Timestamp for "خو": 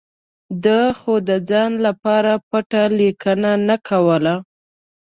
0.99-1.13